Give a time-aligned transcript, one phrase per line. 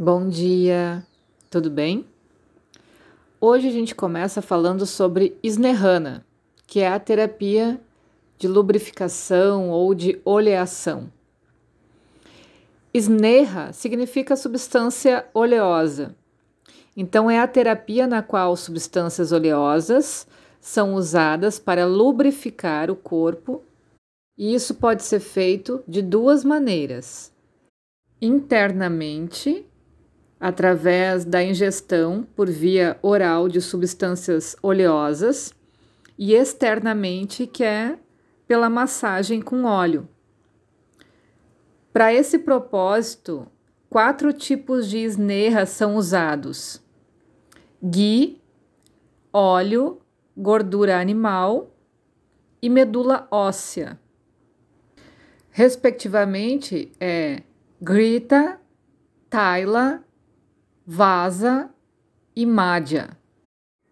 [0.00, 1.04] Bom dia,
[1.50, 2.06] tudo bem?
[3.40, 6.24] Hoje a gente começa falando sobre Snehana,
[6.68, 7.80] que é a terapia
[8.38, 11.10] de lubrificação ou de oleação.
[12.94, 16.14] Sneha significa substância oleosa.
[16.96, 20.28] Então, é a terapia na qual substâncias oleosas
[20.60, 23.64] são usadas para lubrificar o corpo,
[24.38, 27.32] e isso pode ser feito de duas maneiras:
[28.22, 29.66] internamente
[30.40, 35.52] através da ingestão por via oral de substâncias oleosas
[36.16, 37.98] e externamente, que é
[38.46, 40.08] pela massagem com óleo.
[41.92, 43.46] Para esse propósito,
[43.90, 46.80] quatro tipos de esnerra são usados:
[47.82, 48.40] ghee,
[49.32, 50.00] óleo,
[50.36, 51.74] gordura animal
[52.62, 53.98] e medula óssea.
[55.50, 57.42] Respectivamente, é
[57.80, 58.60] Grita,
[59.28, 60.04] Taila
[60.90, 61.68] Vasa
[62.34, 63.10] e Madhya.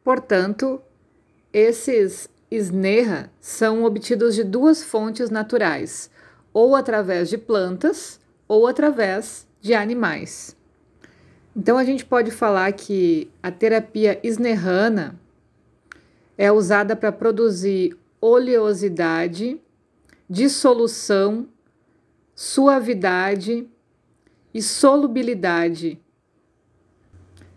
[0.02, 0.80] Portanto,
[1.52, 6.10] esses Sneha são obtidos de duas fontes naturais,
[6.54, 10.56] ou através de plantas ou através de animais.
[11.54, 15.20] Então a gente pode falar que a terapia Snehana
[16.38, 19.60] é usada para produzir oleosidade,
[20.30, 21.46] dissolução,
[22.34, 23.68] suavidade
[24.54, 26.00] e solubilidade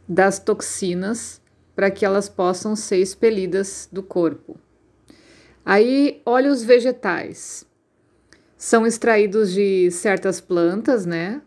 [0.10, 1.40] das toxinas
[1.76, 4.60] para que elas possam ser expelidas do corpo.
[5.64, 7.64] Aí, óleos vegetais
[8.58, 11.42] são extraídos de certas plantas, né,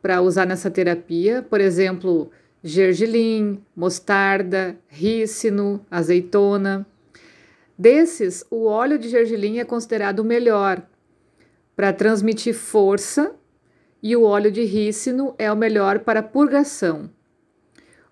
[0.00, 2.30] para usar nessa terapia, por exemplo,
[2.62, 6.86] gergelim, mostarda, rícino, azeitona.
[7.76, 10.80] Desses, o óleo de gergelim é considerado o melhor
[11.74, 13.34] para transmitir força
[14.02, 17.10] e o óleo de rícino é o melhor para purgação.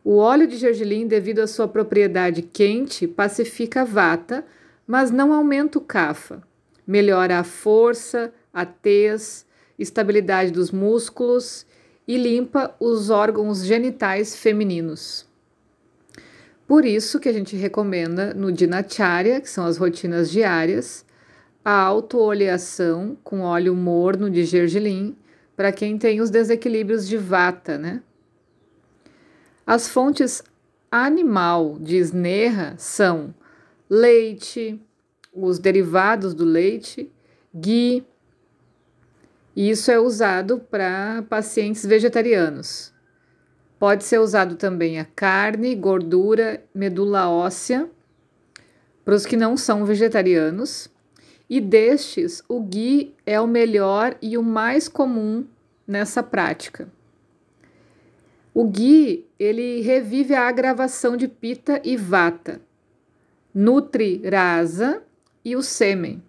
[0.05, 4.45] O óleo de gergelim, devido à sua propriedade quente, pacifica a vata,
[4.87, 6.43] mas não aumenta o kapha.
[6.87, 9.47] Melhora a força, a tez,
[9.79, 11.65] estabilidade dos músculos
[12.07, 15.27] e limpa os órgãos genitais femininos.
[16.67, 21.05] Por isso que a gente recomenda no Dinacharya, que são as rotinas diárias,
[21.65, 25.17] a autooleação com óleo morno de gergelim
[25.57, 28.03] para quem tem os desequilíbrios de vata, né?
[29.67, 30.43] As fontes
[30.91, 33.35] animal de esnerra são
[33.89, 34.81] leite,
[35.33, 37.11] os derivados do leite,
[37.55, 38.07] ghee,
[39.57, 42.93] e isso é usado para pacientes vegetarianos.
[43.79, 47.89] Pode ser usado também a carne, gordura, medula óssea
[49.05, 50.89] para os que não são vegetarianos.
[51.49, 55.47] E destes, o ghee é o melhor e o mais comum
[55.87, 56.89] nessa prática.
[58.55, 62.61] O ghee, ele revive a agravação de pita e vata,
[63.53, 65.03] nutre rasa
[65.45, 66.23] e o sêmen,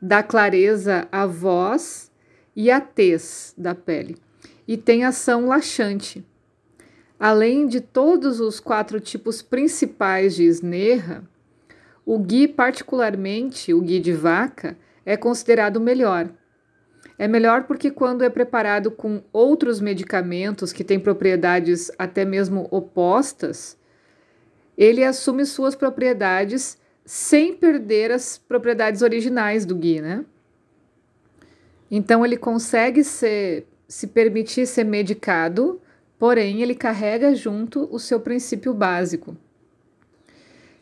[0.00, 2.10] dá clareza à voz
[2.56, 4.16] e à tez da pele
[4.66, 6.24] e tem ação laxante.
[7.18, 11.28] Além de todos os quatro tipos principais de esnerra,
[12.06, 16.32] o ghee, particularmente o ghee de vaca, é considerado o melhor
[17.20, 23.76] é melhor porque, quando é preparado com outros medicamentos que têm propriedades até mesmo opostas,
[24.74, 30.24] ele assume suas propriedades sem perder as propriedades originais do ghee, né?
[31.90, 35.78] Então, ele consegue ser, se permitir ser medicado,
[36.18, 39.36] porém, ele carrega junto o seu princípio básico.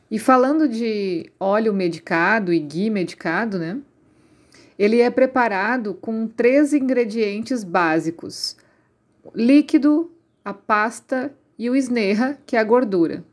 [0.09, 3.81] E falando de óleo medicado e ghee medicado, né?
[4.79, 8.57] Ele é preparado com três ingredientes básicos:
[9.35, 10.11] líquido,
[10.45, 13.25] a pasta e o esnerra, que é a gordura.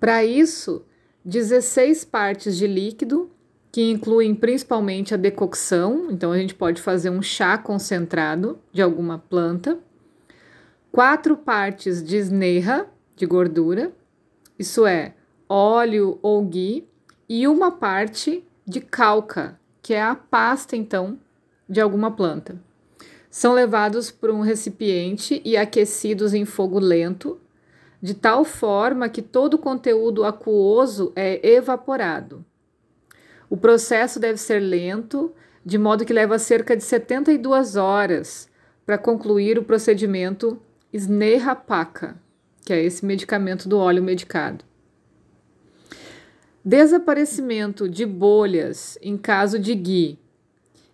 [0.00, 0.84] Para isso,
[1.24, 3.30] 16 partes de líquido,
[3.70, 9.18] que incluem principalmente a decocção, então a gente pode fazer um chá concentrado de alguma
[9.18, 9.78] planta,
[10.90, 13.92] quatro partes de esnerra, de gordura,
[14.58, 15.14] isso é,
[15.48, 16.88] óleo ou ghee,
[17.28, 21.16] e uma parte de calca, que é a pasta, então,
[21.68, 22.60] de alguma planta.
[23.30, 27.38] São levados por um recipiente e aquecidos em fogo lento,
[28.02, 32.44] de tal forma que todo o conteúdo aquoso é evaporado.
[33.48, 35.32] O processo deve ser lento,
[35.64, 38.50] de modo que leva cerca de 72 horas
[38.84, 40.60] para concluir o procedimento
[40.92, 42.16] Sneha-Paka,
[42.64, 44.64] que é esse medicamento do óleo medicado.
[46.68, 50.18] Desaparecimento de bolhas em caso de ghee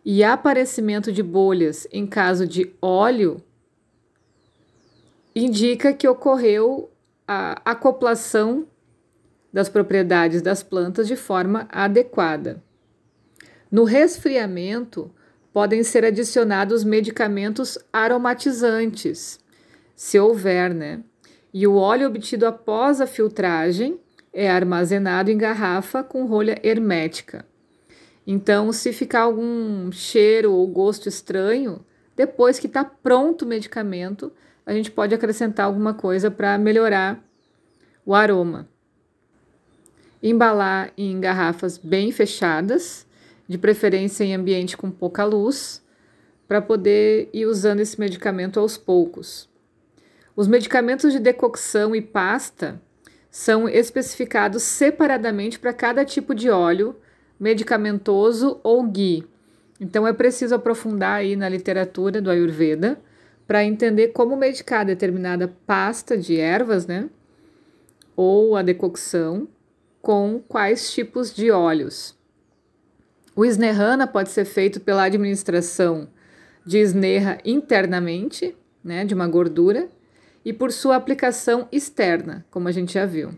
[0.04, 3.42] e aparecimento de bolhas em caso de óleo
[5.34, 6.90] indica que ocorreu
[7.26, 8.66] a acoplação
[9.50, 12.62] das propriedades das plantas de forma adequada.
[13.70, 15.10] No resfriamento,
[15.54, 19.40] podem ser adicionados medicamentos aromatizantes,
[19.96, 21.02] se houver, né?
[21.50, 23.98] E o óleo obtido após a filtragem
[24.32, 27.44] é armazenado em garrafa com rolha hermética.
[28.26, 31.84] Então, se ficar algum cheiro ou gosto estranho,
[32.16, 34.32] depois que está pronto o medicamento,
[34.64, 37.22] a gente pode acrescentar alguma coisa para melhorar
[38.06, 38.68] o aroma.
[40.22, 43.06] Embalar em garrafas bem fechadas,
[43.48, 45.82] de preferência em ambiente com pouca luz,
[46.46, 49.48] para poder ir usando esse medicamento aos poucos.
[50.36, 52.80] Os medicamentos de decocção e pasta
[53.32, 56.94] são especificados separadamente para cada tipo de óleo
[57.40, 59.26] medicamentoso ou ghee.
[59.80, 63.00] Então é preciso aprofundar aí na literatura do Ayurveda
[63.46, 67.08] para entender como medicar determinada pasta de ervas, né?
[68.14, 69.48] Ou a decocção
[70.02, 72.14] com quais tipos de óleos.
[73.34, 76.06] O Snehana pode ser feito pela administração
[76.66, 79.88] de Sneha internamente, né, de uma gordura,
[80.44, 83.36] e por sua aplicação externa, como a gente já viu.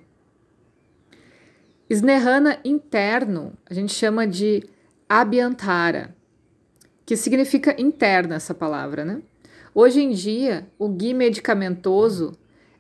[1.88, 4.64] Snehana interno a gente chama de
[5.08, 6.14] Abhyantara,
[7.04, 9.20] que significa interna essa palavra, né?
[9.74, 12.32] Hoje em dia, o ghee medicamentoso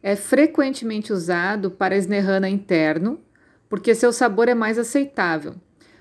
[0.02, 3.20] é frequentemente usado para Snehana interno,
[3.68, 5.54] porque seu sabor é mais aceitável.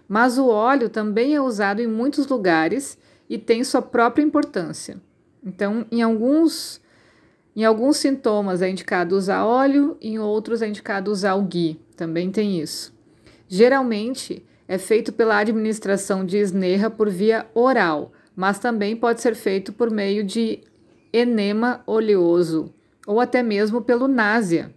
[0.07, 2.97] Mas o óleo também é usado em muitos lugares
[3.29, 5.01] e tem sua própria importância.
[5.43, 6.79] Então, em alguns
[7.55, 12.31] em alguns sintomas é indicado usar óleo, em outros é indicado usar o ghee, também
[12.31, 12.93] tem isso.
[13.47, 19.71] Geralmente é feito pela administração de esnerra por via oral, mas também pode ser feito
[19.71, 20.61] por meio de
[21.11, 22.73] enema oleoso
[23.05, 24.73] ou até mesmo pelo náusea.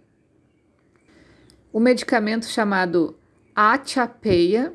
[1.73, 3.17] O medicamento chamado
[3.55, 4.73] achapeia,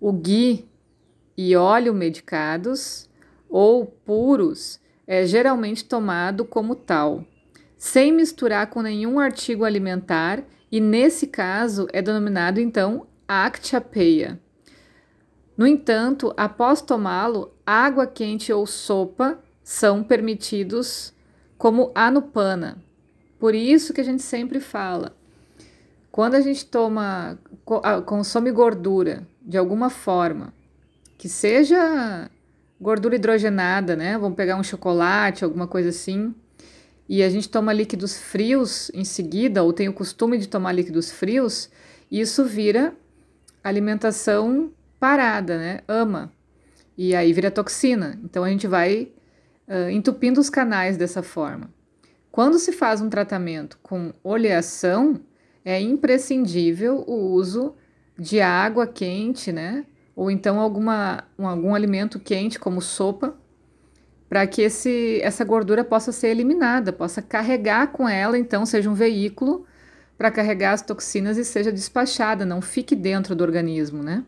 [0.00, 0.66] o ghee
[1.36, 3.10] e óleo medicados
[3.48, 7.24] ou puros é geralmente tomado como tal,
[7.76, 14.38] sem misturar com nenhum artigo alimentar e, nesse caso, é denominado então Actiapeia.
[15.56, 21.14] No entanto, após tomá-lo, água quente ou sopa são permitidos
[21.56, 22.82] como anupana.
[23.38, 25.16] Por isso que a gente sempre fala,
[26.10, 27.38] quando a gente toma,
[28.06, 30.52] consome gordura de alguma forma,
[31.16, 32.30] que seja
[32.80, 34.18] gordura hidrogenada, né?
[34.18, 36.34] Vamos pegar um chocolate, alguma coisa assim.
[37.08, 41.10] E a gente toma líquidos frios em seguida, ou tem o costume de tomar líquidos
[41.10, 41.70] frios,
[42.10, 42.94] isso vira
[43.62, 45.80] alimentação parada, né?
[45.86, 46.32] Ama.
[46.96, 48.18] E aí vira toxina.
[48.24, 49.12] Então a gente vai
[49.68, 51.70] uh, entupindo os canais dessa forma.
[52.30, 55.20] Quando se faz um tratamento com oleação,
[55.64, 57.74] é imprescindível o uso
[58.18, 59.84] de água quente, né?
[60.14, 63.36] Ou então alguma, um, algum alimento quente, como sopa,
[64.28, 68.94] para que esse, essa gordura possa ser eliminada, possa carregar com ela, então seja um
[68.94, 69.66] veículo
[70.16, 74.24] para carregar as toxinas e seja despachada, não fique dentro do organismo, né?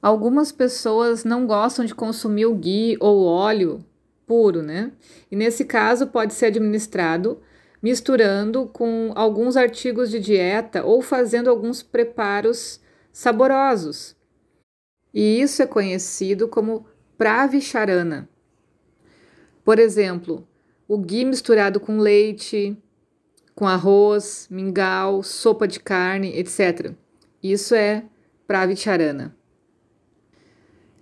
[0.00, 3.84] Algumas pessoas não gostam de consumir o ghee ou óleo
[4.26, 4.92] puro, né?
[5.30, 7.40] E nesse caso pode ser administrado
[7.82, 12.80] misturando com alguns artigos de dieta ou fazendo alguns preparos
[13.12, 14.16] saborosos.
[15.12, 16.86] E isso é conhecido como
[17.18, 18.28] pravicharana.
[19.62, 20.48] Por exemplo,
[20.88, 22.76] o ghee misturado com leite,
[23.54, 26.92] com arroz, mingau, sopa de carne, etc.
[27.42, 28.04] Isso é
[28.46, 29.36] pravicharana.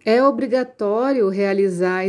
[0.05, 2.07] É obrigatório realizar a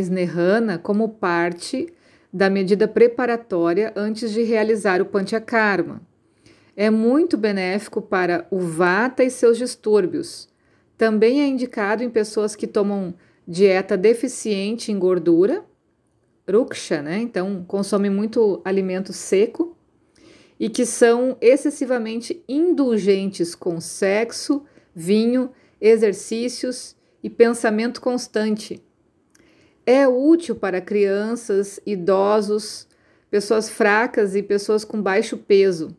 [0.79, 1.93] como parte
[2.33, 6.01] da medida preparatória antes de realizar o panchakarma
[6.81, 10.49] é muito benéfico para o vata e seus distúrbios.
[10.97, 13.13] Também é indicado em pessoas que tomam
[13.47, 15.63] dieta deficiente em gordura,
[16.51, 17.19] ruksha, né?
[17.19, 19.77] Então consome muito alimento seco
[20.59, 24.63] e que são excessivamente indulgentes com sexo,
[24.95, 28.83] vinho, exercícios e pensamento constante.
[29.85, 32.87] É útil para crianças, idosos,
[33.29, 35.95] pessoas fracas e pessoas com baixo peso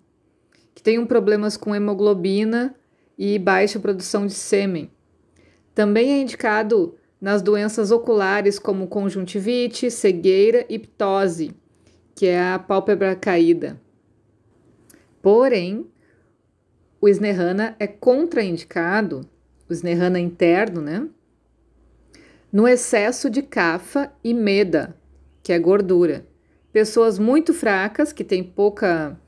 [0.74, 2.74] que tenham problemas com hemoglobina
[3.18, 4.90] e baixa produção de sêmen.
[5.74, 11.54] Também é indicado nas doenças oculares como conjuntivite, cegueira e ptose,
[12.14, 13.80] que é a pálpebra caída.
[15.22, 15.86] Porém,
[17.00, 19.28] o Snehana é contraindicado,
[19.68, 21.08] o Snehana interno, né?
[22.52, 24.96] No excesso de cafa e meda,
[25.42, 26.26] que é gordura,
[26.72, 29.18] pessoas muito fracas, que têm pouca,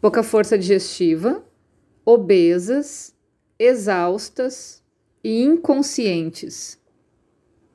[0.00, 1.44] pouca força digestiva,
[2.04, 3.14] obesas,
[3.58, 4.82] exaustas
[5.22, 6.78] e inconscientes.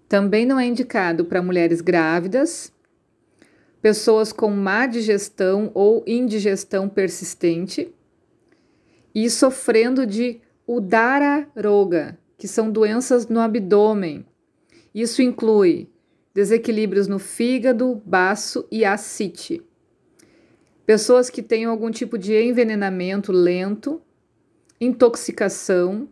[0.07, 2.71] Também não é indicado para mulheres grávidas,
[3.81, 7.93] pessoas com má digestão ou indigestão persistente
[9.13, 14.25] e sofrendo de Udara Roga, que são doenças no abdômen.
[14.95, 15.89] Isso inclui
[16.33, 19.61] desequilíbrios no fígado, baço e ascite.
[20.85, 24.01] Pessoas que tenham algum tipo de envenenamento lento,
[24.79, 26.09] intoxicação,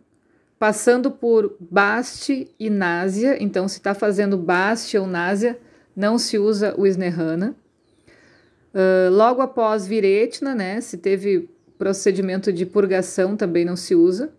[0.58, 3.36] passando por baste e náusea.
[3.42, 5.58] Então, se está fazendo baste ou náusea,
[5.94, 7.54] não se usa o Snerrana.
[8.72, 10.80] Uh, logo após viretina, né?
[10.80, 14.32] Se teve procedimento de purgação, também não se usa.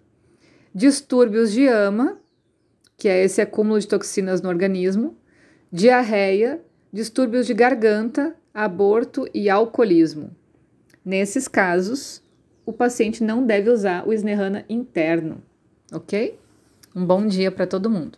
[0.74, 2.18] Distúrbios de ama,
[2.98, 5.16] que é esse acúmulo de toxinas no organismo.
[5.72, 6.62] Diarreia,
[6.92, 10.30] distúrbios de garganta, aborto e alcoolismo.
[11.04, 12.22] Nesses casos,
[12.66, 15.42] o paciente não deve usar o Snerrana interno,
[15.92, 16.40] ok?
[16.96, 18.18] Um bom dia para todo mundo.